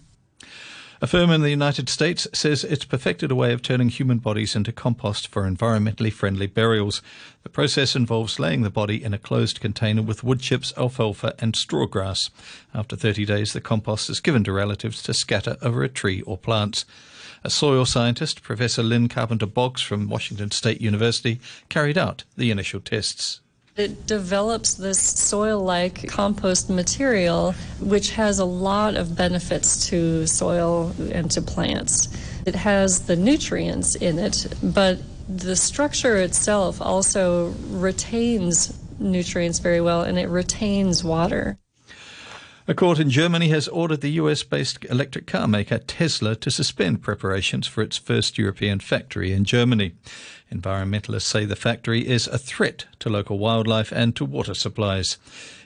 A 1.03 1.09
firm 1.09 1.31
in 1.31 1.43
the 1.43 1.51
United 1.51 1.89
States 1.89 2.29
says 2.33 2.63
it's 2.63 2.85
perfected 2.85 3.33
a 3.33 3.35
way 3.35 3.53
of 3.53 3.63
turning 3.63 3.89
human 3.89 4.19
bodies 4.19 4.55
into 4.55 4.73
compost 4.73 5.27
for 5.27 5.43
environmentally 5.43 6.13
friendly 6.13 6.47
burials. 6.47 7.03
The 7.43 7.49
process 7.49 7.97
involves 7.97 8.39
laying 8.39 8.63
the 8.63 8.71
body 8.71 9.03
in 9.03 9.13
a 9.13 9.19
closed 9.19 9.61
container 9.61 10.03
with 10.03 10.23
wood 10.23 10.41
chips, 10.41 10.73
alfalfa, 10.77 11.35
and 11.41 11.57
straw 11.57 11.87
grass. 11.87 12.31
After 12.73 12.95
30 12.95 13.25
days, 13.25 13.53
the 13.53 13.61
compost 13.61 14.09
is 14.09 14.21
given 14.21 14.45
to 14.45 14.53
relatives 14.53 15.03
to 15.03 15.15
scatter 15.15 15.57
over 15.61 15.83
a 15.83 15.89
tree 15.89 16.23
or 16.23 16.39
plants. 16.39 16.85
A 17.43 17.51
soil 17.51 17.85
scientist, 17.85 18.43
Professor 18.43 18.83
Lynne 18.83 19.09
Carpenter 19.09 19.47
Boggs 19.47 19.83
from 19.83 20.09
Washington 20.09 20.53
State 20.53 20.81
University, 20.81 21.41
carried 21.69 21.99
out 21.99 22.25
the 22.37 22.51
initial 22.51 22.81
tests. 22.81 23.41
It 23.77 24.07
develops 24.07 24.75
this 24.75 25.01
soil 25.01 25.59
like 25.59 26.07
compost 26.07 26.71
material, 26.71 27.57
which 27.81 28.13
has 28.13 28.39
a 28.39 28.45
lot 28.45 28.95
of 28.95 29.17
benefits 29.17 29.89
to 29.89 30.29
soil 30.29 30.95
and 31.11 31.29
to 31.33 31.43
plants. 31.43 32.09
It 32.47 32.55
has 32.55 33.07
the 33.07 33.17
nutrients 33.17 33.97
in 33.97 34.21
it, 34.21 34.47
but 34.63 35.01
the 35.29 35.57
structure 35.57 36.17
itself 36.19 36.81
also 36.81 37.49
retains 37.69 38.79
nutrients 39.01 39.59
very 39.59 39.81
well 39.81 40.03
and 40.03 40.19
it 40.21 40.29
retains 40.29 41.03
water. 41.03 41.59
A 42.67 42.73
court 42.73 42.99
in 42.99 43.11
Germany 43.11 43.49
has 43.49 43.69
ordered 43.69 44.01
the 44.01 44.13
US 44.13 44.43
based 44.43 44.87
electric 44.87 45.27
car 45.27 45.47
maker 45.47 45.77
Tesla 45.77 46.35
to 46.37 46.51
suspend 46.51 47.03
preparations 47.03 47.67
for 47.67 47.83
its 47.83 47.99
first 47.99 48.39
European 48.39 48.81
factory 48.81 49.35
in 49.35 49.45
Germany. 49.45 49.93
Environmentalists 50.51 51.27
say 51.27 51.45
the 51.45 51.57
factory 51.57 52.09
is 52.09 52.27
a 52.27 52.39
threat 52.39 52.87
to 53.01 53.11
local 53.11 53.37
wildlife 53.39 53.93
and 53.93 54.17
to 54.17 54.25
water 54.25 54.55
supplies. 54.55 55.19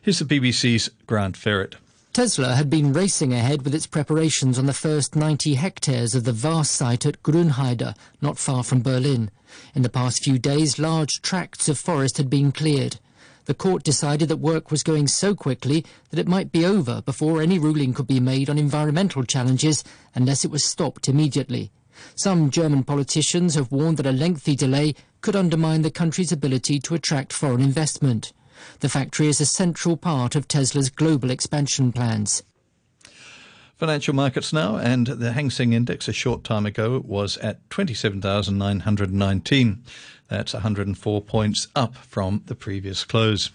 Here's 0.02 0.18
the 0.18 0.24
BBC's 0.24 0.90
Grant 1.06 1.36
Ferrett. 1.36 1.76
Tesla 2.12 2.56
had 2.56 2.68
been 2.68 2.92
racing 2.92 3.32
ahead 3.32 3.62
with 3.62 3.76
its 3.76 3.86
preparations 3.86 4.58
on 4.58 4.66
the 4.66 4.72
first 4.72 5.14
90 5.14 5.54
hectares 5.54 6.16
of 6.16 6.24
the 6.24 6.32
vast 6.32 6.72
site 6.72 7.06
at 7.06 7.22
Grünheide, 7.22 7.94
not 8.20 8.38
far 8.38 8.64
from 8.64 8.82
Berlin. 8.82 9.30
In 9.72 9.82
the 9.82 9.88
past 9.88 10.24
few 10.24 10.36
days, 10.36 10.80
large 10.80 11.22
tracts 11.22 11.68
of 11.68 11.78
forest 11.78 12.16
had 12.16 12.28
been 12.28 12.50
cleared. 12.50 12.98
The 13.48 13.54
court 13.54 13.82
decided 13.82 14.28
that 14.28 14.36
work 14.36 14.70
was 14.70 14.82
going 14.82 15.08
so 15.08 15.34
quickly 15.34 15.82
that 16.10 16.18
it 16.18 16.28
might 16.28 16.52
be 16.52 16.66
over 16.66 17.00
before 17.00 17.40
any 17.40 17.58
ruling 17.58 17.94
could 17.94 18.06
be 18.06 18.20
made 18.20 18.50
on 18.50 18.58
environmental 18.58 19.24
challenges 19.24 19.82
unless 20.14 20.44
it 20.44 20.50
was 20.50 20.62
stopped 20.62 21.08
immediately. 21.08 21.72
Some 22.14 22.50
German 22.50 22.84
politicians 22.84 23.54
have 23.54 23.72
warned 23.72 23.96
that 23.96 24.06
a 24.06 24.12
lengthy 24.12 24.54
delay 24.54 24.94
could 25.22 25.34
undermine 25.34 25.80
the 25.80 25.90
country's 25.90 26.30
ability 26.30 26.78
to 26.80 26.94
attract 26.94 27.32
foreign 27.32 27.62
investment. 27.62 28.34
The 28.80 28.90
factory 28.90 29.28
is 29.28 29.40
a 29.40 29.46
central 29.46 29.96
part 29.96 30.36
of 30.36 30.46
Tesla's 30.46 30.90
global 30.90 31.30
expansion 31.30 31.90
plans. 31.90 32.42
Financial 33.78 34.12
markets 34.12 34.52
now, 34.52 34.76
and 34.76 35.06
the 35.06 35.32
Hang 35.34 35.50
Seng 35.50 35.72
Index 35.72 36.08
a 36.08 36.12
short 36.12 36.42
time 36.42 36.66
ago 36.66 37.00
was 37.06 37.36
at 37.36 37.60
27,919. 37.70 39.84
That's 40.26 40.52
104 40.52 41.22
points 41.22 41.68
up 41.76 41.94
from 41.94 42.42
the 42.46 42.56
previous 42.56 43.04
close. 43.04 43.52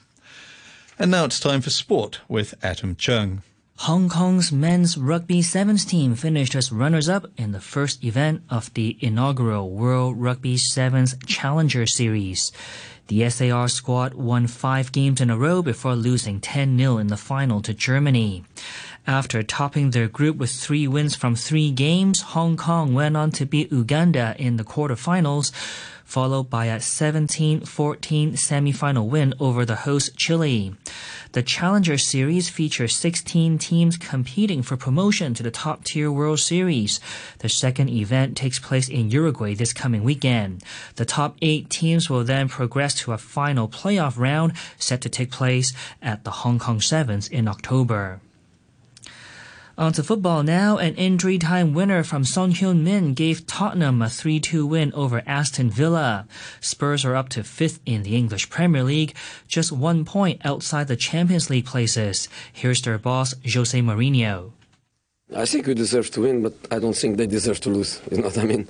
And 0.97 1.11
now 1.11 1.25
it's 1.25 1.41
time 1.41 1.59
for 1.59 1.71
sport 1.71 2.21
with 2.29 2.53
Adam 2.63 2.95
Chung. 2.95 3.41
Hong 3.79 4.07
Kong's 4.07 4.49
men's 4.49 4.97
rugby 4.97 5.41
sevens 5.41 5.83
team 5.83 6.15
finished 6.15 6.55
as 6.55 6.71
runners-up 6.71 7.25
in 7.35 7.51
the 7.51 7.59
first 7.59 8.01
event 8.01 8.43
of 8.49 8.73
the 8.75 8.97
inaugural 9.01 9.71
World 9.71 10.21
Rugby 10.21 10.55
Sevens 10.55 11.15
Challenger 11.25 11.85
Series. 11.85 12.53
The 13.07 13.29
SAR 13.29 13.67
squad 13.67 14.13
won 14.13 14.47
five 14.47 14.93
games 14.93 15.19
in 15.19 15.29
a 15.29 15.37
row 15.37 15.61
before 15.61 15.97
losing 15.97 16.39
10-0 16.39 17.01
in 17.01 17.07
the 17.07 17.17
final 17.17 17.61
to 17.63 17.73
Germany. 17.73 18.45
After 19.05 19.43
topping 19.43 19.89
their 19.89 20.07
group 20.07 20.37
with 20.37 20.49
three 20.49 20.87
wins 20.87 21.13
from 21.13 21.35
three 21.35 21.71
games, 21.71 22.21
Hong 22.21 22.55
Kong 22.55 22.93
went 22.93 23.17
on 23.17 23.31
to 23.31 23.45
beat 23.45 23.69
Uganda 23.69 24.33
in 24.39 24.55
the 24.55 24.63
quarterfinals, 24.63 25.51
followed 26.05 26.49
by 26.49 26.67
a 26.67 26.77
17-14 26.77 28.37
semi-final 28.37 29.09
win 29.09 29.33
over 29.41 29.65
the 29.65 29.75
host 29.75 30.15
Chile. 30.15 30.73
The 31.33 31.43
Challenger 31.43 31.97
Series 31.97 32.47
features 32.47 32.95
16 32.95 33.57
teams 33.57 33.97
competing 33.97 34.61
for 34.61 34.77
promotion 34.77 35.33
to 35.33 35.43
the 35.43 35.51
top 35.51 35.83
tier 35.83 36.09
World 36.09 36.39
Series. 36.39 37.01
The 37.39 37.49
second 37.49 37.89
event 37.89 38.37
takes 38.37 38.57
place 38.57 38.87
in 38.87 39.11
Uruguay 39.11 39.53
this 39.53 39.73
coming 39.73 40.03
weekend. 40.03 40.63
The 40.95 41.03
top 41.03 41.35
eight 41.41 41.69
teams 41.69 42.09
will 42.09 42.23
then 42.23 42.47
progress 42.47 42.95
to 43.01 43.11
a 43.11 43.17
final 43.17 43.67
playoff 43.67 44.17
round 44.17 44.53
set 44.77 45.01
to 45.01 45.09
take 45.09 45.31
place 45.31 45.73
at 46.01 46.23
the 46.23 46.31
Hong 46.31 46.57
Kong 46.57 46.79
Sevens 46.79 47.27
in 47.27 47.49
October. 47.49 48.21
On 49.75 49.91
to 49.93 50.03
football 50.03 50.43
now. 50.43 50.77
An 50.77 50.93
injury 50.95 51.39
time 51.39 51.73
winner 51.73 52.03
from 52.03 52.23
Son 52.23 52.51
Heung-min 52.51 53.15
gave 53.15 53.47
Tottenham 53.47 54.03
a 54.03 54.05
3-2 54.05 54.69
win 54.69 54.93
over 54.93 55.23
Aston 55.25 55.71
Villa. 55.71 56.27
Spurs 56.61 57.03
are 57.03 57.15
up 57.15 57.29
to 57.29 57.43
fifth 57.43 57.79
in 57.83 58.03
the 58.03 58.15
English 58.15 58.51
Premier 58.51 58.83
League, 58.83 59.15
just 59.47 59.71
one 59.71 60.05
point 60.05 60.45
outside 60.45 60.87
the 60.87 60.95
Champions 60.95 61.49
League 61.49 61.65
places. 61.65 62.29
Here's 62.51 62.83
their 62.83 62.99
boss, 62.99 63.33
Jose 63.51 63.79
Mourinho. 63.81 64.51
I 65.35 65.47
think 65.47 65.65
we 65.65 65.73
deserve 65.73 66.11
to 66.11 66.21
win, 66.21 66.43
but 66.43 66.53
I 66.69 66.77
don't 66.77 66.95
think 66.95 67.17
they 67.17 67.25
deserve 67.25 67.59
to 67.61 67.71
lose. 67.71 67.99
You 68.11 68.17
know 68.17 68.25
what 68.25 68.37
I 68.37 68.43
mean? 68.43 68.67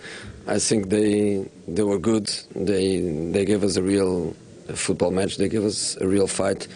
I 0.47 0.59
think 0.59 0.89
they 0.89 1.49
they 1.67 1.83
were 1.83 1.99
good. 1.99 2.27
They 2.55 3.01
they 3.31 3.43
gave 3.43 3.65
us 3.65 3.75
a 3.75 3.83
real 3.83 4.33
football 4.73 5.11
match. 5.11 5.35
They 5.35 5.49
gave 5.49 5.65
us 5.65 5.97
a 5.99 6.07
real 6.07 6.27
fight. 6.27 6.69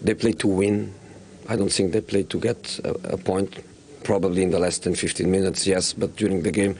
They 0.00 0.14
played 0.14 0.38
to 0.38 0.46
win. 0.46 0.94
I 1.48 1.56
don't 1.56 1.72
think 1.72 1.92
they 1.92 2.02
played 2.02 2.28
to 2.30 2.38
get 2.38 2.78
a, 2.84 3.14
a, 3.14 3.16
point. 3.16 3.64
Probably 4.04 4.42
in 4.42 4.50
the 4.50 4.58
last 4.58 4.84
10, 4.84 4.94
15 4.94 5.30
minutes, 5.30 5.66
yes, 5.66 5.92
but 5.92 6.14
during 6.16 6.42
the 6.42 6.52
game, 6.52 6.76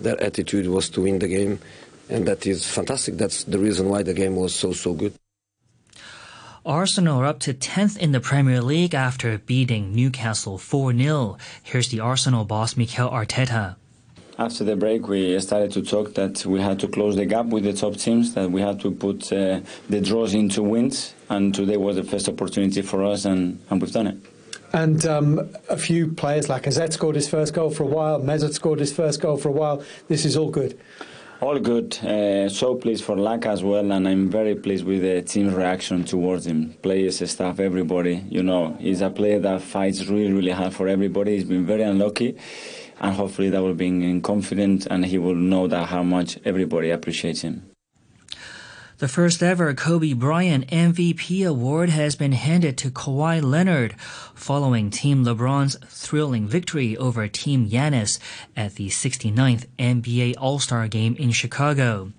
their 0.00 0.20
attitude 0.22 0.66
was 0.66 0.88
to 0.90 1.02
win 1.02 1.18
the 1.18 1.28
game, 1.28 1.58
and 2.08 2.26
that 2.26 2.46
is 2.46 2.66
fantastic. 2.66 3.16
That's 3.16 3.44
the 3.44 3.58
reason 3.58 3.88
why 3.88 4.02
the 4.02 4.14
game 4.14 4.36
was 4.36 4.54
so, 4.54 4.72
so 4.72 4.94
good. 4.94 5.14
Arsenal 6.64 7.20
are 7.20 7.26
up 7.26 7.38
to 7.40 7.54
10th 7.54 7.96
in 7.96 8.10
the 8.10 8.20
Premier 8.20 8.60
League 8.60 8.94
after 8.94 9.38
beating 9.38 9.94
Newcastle 9.94 10.58
4 10.58 10.92
0. 10.96 11.38
Here's 11.62 11.88
the 11.90 12.00
Arsenal 12.00 12.44
boss, 12.44 12.76
Mikel 12.76 13.08
Arteta. 13.08 13.76
After 14.38 14.64
the 14.64 14.76
break, 14.76 15.08
we 15.08 15.40
started 15.40 15.72
to 15.72 15.82
talk 15.82 16.12
that 16.14 16.44
we 16.44 16.60
had 16.60 16.78
to 16.80 16.88
close 16.88 17.16
the 17.16 17.24
gap 17.24 17.46
with 17.46 17.64
the 17.64 17.72
top 17.72 17.96
teams, 17.96 18.34
that 18.34 18.50
we 18.50 18.60
had 18.60 18.78
to 18.80 18.90
put 18.90 19.32
uh, 19.32 19.60
the 19.88 20.02
draws 20.02 20.34
into 20.34 20.62
wins, 20.62 21.14
and 21.30 21.54
today 21.54 21.78
was 21.78 21.96
the 21.96 22.04
first 22.04 22.28
opportunity 22.28 22.82
for 22.82 23.02
us, 23.02 23.24
and, 23.24 23.58
and 23.70 23.80
we've 23.80 23.92
done 23.92 24.08
it. 24.08 24.18
And 24.74 25.06
um, 25.06 25.48
a 25.70 25.78
few 25.78 26.08
players 26.08 26.50
like 26.50 26.64
Azet 26.64 26.92
scored 26.92 27.14
his 27.14 27.26
first 27.26 27.54
goal 27.54 27.70
for 27.70 27.84
a 27.84 27.86
while, 27.86 28.20
Mesut 28.20 28.52
scored 28.52 28.78
his 28.78 28.92
first 28.92 29.22
goal 29.22 29.38
for 29.38 29.48
a 29.48 29.52
while. 29.52 29.82
This 30.08 30.26
is 30.26 30.36
all 30.36 30.50
good. 30.50 30.78
All 31.40 31.58
good. 31.58 31.96
Uh, 32.04 32.50
so 32.50 32.74
pleased 32.74 33.04
for 33.04 33.16
Lac 33.16 33.46
as 33.46 33.64
well, 33.64 33.90
and 33.90 34.06
I'm 34.06 34.28
very 34.28 34.54
pleased 34.54 34.84
with 34.84 35.00
the 35.00 35.22
team's 35.22 35.54
reaction 35.54 36.04
towards 36.04 36.46
him. 36.46 36.74
Players, 36.82 37.30
staff, 37.30 37.58
everybody. 37.58 38.22
You 38.28 38.42
know, 38.42 38.76
he's 38.80 39.00
a 39.00 39.08
player 39.08 39.38
that 39.38 39.62
fights 39.62 40.04
really, 40.06 40.32
really 40.32 40.52
hard 40.52 40.74
for 40.74 40.88
everybody. 40.88 41.36
He's 41.36 41.44
been 41.44 41.64
very 41.64 41.82
unlucky 41.82 42.36
and 43.00 43.14
hopefully 43.14 43.50
that 43.50 43.62
will 43.62 43.74
bring 43.74 44.02
him 44.02 44.20
confidence 44.20 44.86
and 44.86 45.06
he 45.06 45.18
will 45.18 45.34
know 45.34 45.66
that 45.66 45.88
how 45.88 46.02
much 46.02 46.38
everybody 46.44 46.90
appreciates 46.90 47.42
him. 47.42 47.70
The 48.98 49.08
first 49.08 49.42
ever 49.42 49.74
Kobe 49.74 50.14
Bryant 50.14 50.68
MVP 50.68 51.46
award 51.46 51.90
has 51.90 52.16
been 52.16 52.32
handed 52.32 52.78
to 52.78 52.90
Kawhi 52.90 53.42
Leonard 53.42 53.94
following 54.34 54.88
Team 54.88 55.22
LeBron's 55.22 55.76
thrilling 55.86 56.48
victory 56.48 56.96
over 56.96 57.28
Team 57.28 57.68
Giannis 57.68 58.18
at 58.56 58.76
the 58.76 58.88
69th 58.88 59.66
NBA 59.78 60.36
All-Star 60.38 60.88
Game 60.88 61.14
in 61.16 61.30
Chicago. 61.30 62.12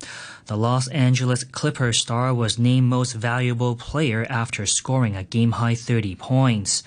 The 0.45 0.55
Los 0.55 0.87
Angeles 0.89 1.43
Clippers 1.43 1.97
star 1.97 2.31
was 2.31 2.59
named 2.59 2.87
most 2.87 3.13
valuable 3.13 3.75
player 3.75 4.27
after 4.29 4.67
scoring 4.67 5.15
a 5.15 5.23
game-high 5.23 5.73
30 5.73 6.13
points. 6.13 6.83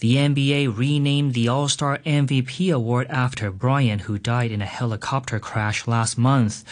The 0.00 0.14
NBA 0.14 0.76
renamed 0.76 1.34
the 1.34 1.48
All-Star 1.48 1.98
MVP 2.06 2.72
award 2.72 3.08
after 3.10 3.50
Bryant, 3.50 4.02
who 4.02 4.16
died 4.16 4.52
in 4.52 4.62
a 4.62 4.66
helicopter 4.66 5.40
crash 5.40 5.88
last 5.88 6.16
month. 6.16 6.62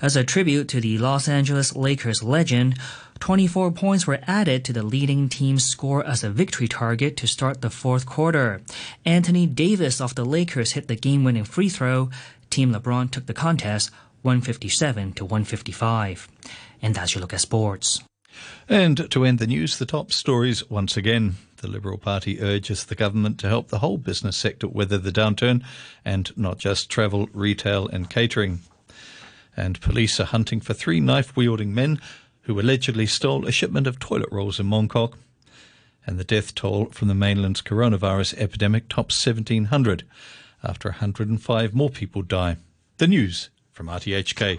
As 0.00 0.16
a 0.16 0.24
tribute 0.24 0.66
to 0.68 0.80
the 0.80 0.98
Los 0.98 1.28
Angeles 1.28 1.76
Lakers 1.76 2.24
legend, 2.24 2.76
24 3.20 3.70
points 3.70 4.04
were 4.04 4.18
added 4.26 4.64
to 4.64 4.72
the 4.72 4.82
leading 4.82 5.28
team's 5.28 5.64
score 5.64 6.04
as 6.04 6.24
a 6.24 6.30
victory 6.30 6.66
target 6.66 7.16
to 7.18 7.28
start 7.28 7.60
the 7.60 7.70
fourth 7.70 8.04
quarter. 8.04 8.60
Anthony 9.04 9.46
Davis 9.46 10.00
of 10.00 10.16
the 10.16 10.24
Lakers 10.24 10.72
hit 10.72 10.88
the 10.88 10.96
game-winning 10.96 11.44
free 11.44 11.68
throw. 11.68 12.10
Team 12.50 12.74
LeBron 12.74 13.12
took 13.12 13.26
the 13.26 13.32
contest 13.32 13.92
157 14.22 15.12
to 15.12 15.24
155. 15.24 16.26
And 16.82 16.96
that's 16.96 17.14
your 17.14 17.20
look 17.20 17.32
at 17.32 17.40
sports. 17.40 18.02
And 18.68 19.10
to 19.10 19.24
end 19.24 19.38
the 19.38 19.46
news, 19.46 19.78
the 19.78 19.86
top 19.86 20.12
stories 20.12 20.68
once 20.70 20.96
again. 20.96 21.36
The 21.58 21.68
Liberal 21.68 21.98
Party 21.98 22.40
urges 22.40 22.84
the 22.84 22.94
government 22.94 23.38
to 23.40 23.48
help 23.48 23.68
the 23.68 23.78
whole 23.78 23.98
business 23.98 24.36
sector 24.36 24.66
weather 24.66 24.98
the 24.98 25.12
downturn 25.12 25.62
and 26.04 26.36
not 26.36 26.58
just 26.58 26.90
travel, 26.90 27.28
retail, 27.32 27.86
and 27.88 28.10
catering. 28.10 28.60
And 29.56 29.80
police 29.80 30.18
are 30.18 30.24
hunting 30.24 30.60
for 30.60 30.74
three 30.74 31.00
knife 31.00 31.36
wielding 31.36 31.74
men 31.74 32.00
who 32.42 32.58
allegedly 32.58 33.06
stole 33.06 33.46
a 33.46 33.52
shipment 33.52 33.86
of 33.86 33.98
toilet 33.98 34.28
rolls 34.32 34.58
in 34.58 34.66
Mongkok. 34.66 35.14
And 36.06 36.18
the 36.18 36.24
death 36.24 36.54
toll 36.54 36.86
from 36.86 37.08
the 37.08 37.14
mainland's 37.14 37.62
coronavirus 37.62 38.34
epidemic 38.38 38.88
tops 38.88 39.24
1,700 39.24 40.04
after 40.64 40.88
105 40.90 41.74
more 41.74 41.90
people 41.90 42.22
die. 42.22 42.56
The 42.98 43.06
news 43.06 43.50
from 43.70 43.86
RTHK. 43.86 44.58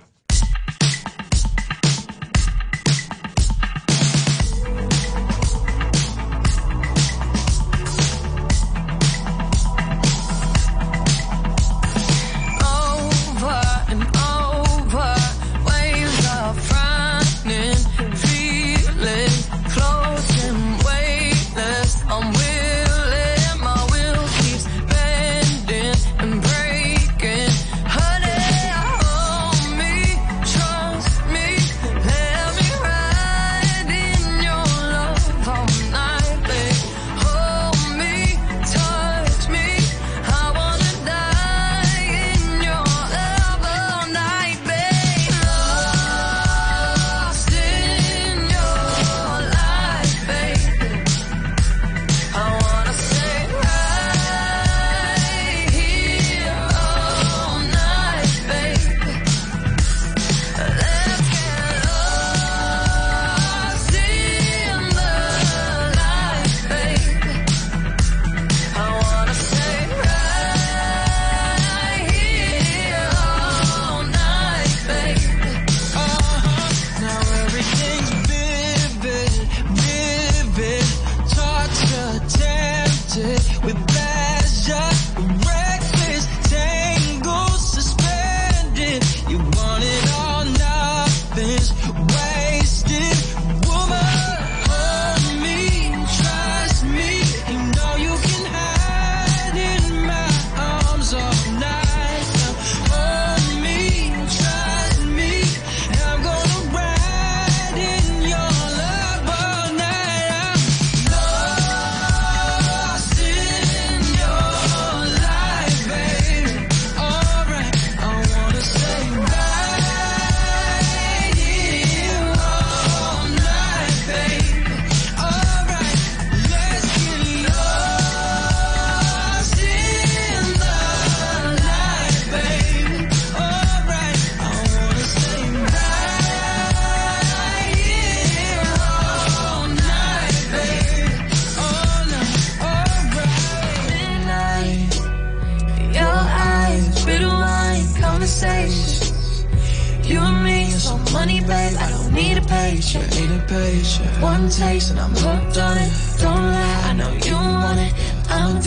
Good 158.44 158.62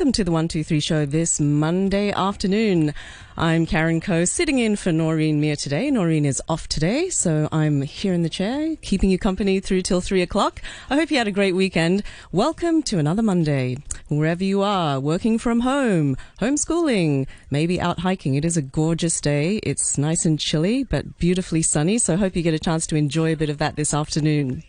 welcome 0.00 0.12
to 0.12 0.24
the 0.24 0.30
123 0.30 0.80
show 0.80 1.04
this 1.04 1.38
Monday 1.38 2.10
afternoon. 2.10 2.94
I'm 3.36 3.66
Karen 3.66 4.00
Coe 4.00 4.24
sitting 4.24 4.58
in 4.58 4.76
for 4.76 4.92
Noreen 4.92 5.42
Mir 5.42 5.56
today. 5.56 5.90
Noreen 5.90 6.24
is 6.24 6.40
off 6.48 6.66
today, 6.68 7.10
so 7.10 7.50
I'm 7.52 7.82
here 7.82 8.14
in 8.14 8.22
the 8.22 8.30
chair 8.30 8.76
keeping 8.76 9.10
you 9.10 9.18
company 9.18 9.60
through 9.60 9.82
till 9.82 10.00
three 10.00 10.22
o'clock. 10.22 10.62
I 10.88 10.94
hope 10.96 11.10
you 11.10 11.18
had 11.18 11.28
a 11.28 11.30
great 11.30 11.54
weekend. 11.54 12.02
Welcome 12.32 12.82
to 12.84 12.98
another 12.98 13.20
Monday. 13.20 13.76
Wherever 14.08 14.42
you 14.42 14.62
are, 14.62 14.98
working 14.98 15.36
from 15.36 15.60
home, 15.60 16.16
homeschooling, 16.40 17.26
maybe 17.50 17.78
out 17.78 17.98
hiking. 17.98 18.36
It 18.36 18.46
is 18.46 18.56
a 18.56 18.62
gorgeous 18.62 19.20
day. 19.20 19.60
It's 19.62 19.98
nice 19.98 20.24
and 20.24 20.40
chilly, 20.40 20.82
but 20.82 21.18
beautifully 21.18 21.60
sunny, 21.60 21.98
so 21.98 22.14
I 22.14 22.16
hope 22.16 22.36
you 22.36 22.42
get 22.42 22.54
a 22.54 22.58
chance 22.58 22.86
to 22.86 22.96
enjoy 22.96 23.34
a 23.34 23.36
bit 23.36 23.50
of 23.50 23.58
that 23.58 23.76
this 23.76 23.92
afternoon. 23.92 24.62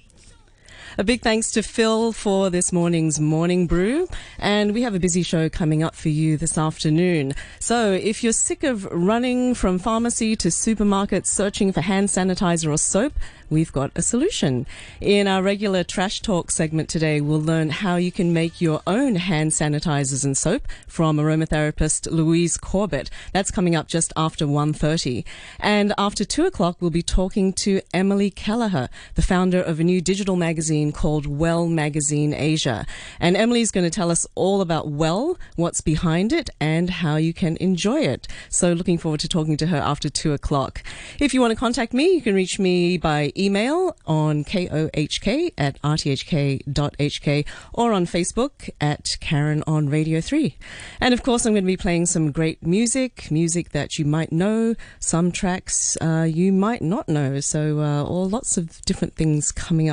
A 0.97 1.06
big 1.06 1.21
thanks 1.21 1.51
to 1.51 1.63
Phil 1.63 2.12
for 2.12 2.49
this 2.49 2.73
morning's 2.73 3.17
morning 3.17 3.65
brew. 3.65 4.10
And 4.38 4.73
we 4.73 4.82
have 4.82 4.93
a 4.93 4.99
busy 4.99 5.23
show 5.23 5.47
coming 5.47 5.84
up 5.84 5.95
for 5.95 6.10
you 6.10 6.36
this 6.36 6.58
afternoon. 6.58 7.34
So 7.60 7.93
if 7.93 8.23
you're 8.23 8.34
sick 8.34 8.63
of 8.63 8.84
running 8.91 9.56
from 9.56 9.80
pharmacy 9.80 10.36
to 10.36 10.51
supermarket 10.51 11.25
searching 11.25 11.71
for 11.71 11.80
hand 11.80 12.10
sanitizer 12.10 12.69
or 12.69 12.77
soap, 12.77 13.13
we've 13.51 13.71
got 13.71 13.91
a 13.95 14.01
solution. 14.01 14.65
In 14.99 15.27
our 15.27 15.43
regular 15.43 15.83
Trash 15.83 16.21
Talk 16.21 16.49
segment 16.49 16.89
today, 16.89 17.21
we'll 17.21 17.41
learn 17.41 17.69
how 17.69 17.97
you 17.97 18.11
can 18.11 18.33
make 18.33 18.61
your 18.61 18.81
own 18.87 19.15
hand 19.15 19.51
sanitizers 19.51 20.25
and 20.25 20.35
soap 20.35 20.67
from 20.87 21.17
aromatherapist 21.17 22.09
Louise 22.09 22.57
Corbett. 22.57 23.09
That's 23.33 23.51
coming 23.51 23.75
up 23.75 23.87
just 23.87 24.13
after 24.15 24.45
1.30. 24.45 25.25
And 25.59 25.93
after 25.97 26.23
2 26.23 26.45
o'clock, 26.45 26.77
we'll 26.79 26.89
be 26.89 27.03
talking 27.03 27.51
to 27.53 27.81
Emily 27.93 28.31
Kelleher, 28.31 28.89
the 29.15 29.21
founder 29.21 29.61
of 29.61 29.79
a 29.79 29.83
new 29.83 30.01
digital 30.01 30.37
magazine 30.37 30.91
called 30.93 31.25
Well 31.27 31.67
Magazine 31.67 32.33
Asia. 32.33 32.85
And 33.19 33.35
Emily's 33.35 33.71
going 33.71 33.85
to 33.85 33.89
tell 33.89 34.09
us 34.09 34.25
all 34.33 34.61
about 34.61 34.87
Well, 34.87 35.37
what's 35.57 35.81
behind 35.81 36.31
it, 36.31 36.49
and 36.61 36.89
how 36.89 37.17
you 37.17 37.33
can 37.33 37.57
enjoy 37.57 37.99
it. 37.99 38.27
So 38.47 38.71
looking 38.71 38.97
forward 38.97 39.19
to 39.19 39.27
talking 39.27 39.57
to 39.57 39.67
her 39.67 39.77
after 39.77 40.09
2 40.09 40.31
o'clock. 40.31 40.81
If 41.19 41.33
you 41.33 41.41
want 41.41 41.51
to 41.51 41.59
contact 41.59 41.93
me, 41.93 42.13
you 42.13 42.21
can 42.21 42.33
reach 42.33 42.57
me 42.57 42.97
by 42.97 43.33
email 43.41 43.95
on 44.06 44.43
kohk 44.43 45.54
at 45.58 45.82
rthk.hk 45.82 47.45
or 47.73 47.91
on 47.93 48.06
Facebook 48.06 48.69
at 48.80 49.17
Karen 49.19 49.63
on 49.65 49.89
Radio 49.89 50.21
3. 50.21 50.56
And 50.99 51.13
of 51.13 51.23
course, 51.23 51.45
I'm 51.45 51.54
going 51.54 51.63
to 51.63 51.67
be 51.67 51.77
playing 51.77 52.06
some 52.06 52.32
great 52.32 52.65
music, 52.65 53.32
music 53.32 53.71
that 53.71 53.97
you 53.97 54.06
might 54.06 54.32
know, 54.32 54.75
some 54.99 55.32
tracks 55.32 55.97
uh, 56.01 56.27
you 56.30 56.54
might 56.54 56.82
not 56.82 57.10
know. 57.10 57.39
So, 57.39 57.80
uh, 57.80 58.04
all 58.04 58.30
lots 58.30 58.58
of 58.58 58.82
different 58.84 59.15
things 59.15 59.51
coming 59.51 59.88
up. 59.88 59.89